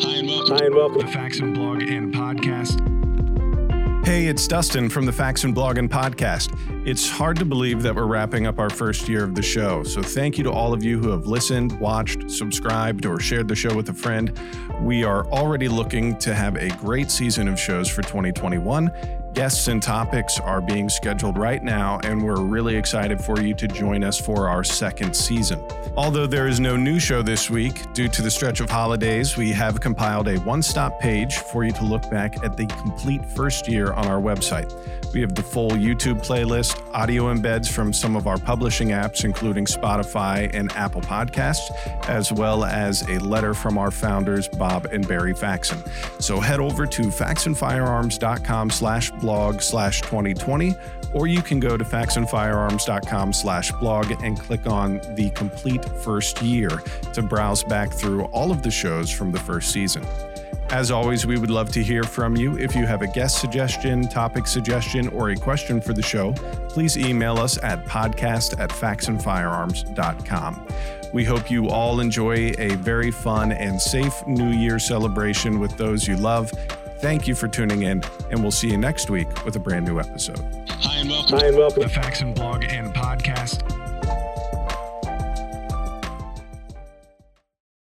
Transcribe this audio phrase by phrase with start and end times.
[0.00, 0.56] Hi and welcome.
[0.56, 1.00] Hi and welcome.
[1.00, 4.06] The Faxon Blog and Podcast.
[4.06, 6.56] Hey, it's Dustin from the Faxon Blog and Podcast.
[6.86, 9.82] It's hard to believe that we're wrapping up our first year of the show.
[9.82, 13.56] So, thank you to all of you who have listened, watched, subscribed, or shared the
[13.56, 14.38] show with a friend.
[14.80, 18.92] We are already looking to have a great season of shows for 2021.
[19.38, 23.68] Guests and topics are being scheduled right now, and we're really excited for you to
[23.68, 25.64] join us for our second season.
[25.96, 29.52] Although there is no new show this week, due to the stretch of holidays, we
[29.52, 33.68] have compiled a one stop page for you to look back at the complete first
[33.68, 34.74] year on our website.
[35.14, 39.66] We have the full YouTube playlist, audio embeds from some of our publishing apps, including
[39.66, 41.70] Spotify and Apple Podcasts,
[42.08, 45.80] as well as a letter from our founders, Bob and Barry Faxon.
[46.18, 49.27] So head over to faxonfirearms.com slash blog
[49.60, 50.74] slash 2020,
[51.14, 56.70] or you can go to faxonfirearms.com slash blog and click on the complete first year
[57.12, 60.04] to browse back through all of the shows from the first season.
[60.70, 62.58] As always, we would love to hear from you.
[62.58, 66.34] If you have a guest suggestion, topic suggestion, or a question for the show,
[66.68, 70.68] please email us at podcast at faxonfirearms.com.
[71.14, 76.06] We hope you all enjoy a very fun and safe New Year celebration with those
[76.06, 76.52] you love.
[77.00, 80.00] Thank you for tuning in, and we'll see you next week with a brand new
[80.00, 80.40] episode.
[80.68, 81.38] Hi and welcome.
[81.38, 81.82] Hi and welcome.
[81.82, 83.77] The Faxon Blog and Podcast.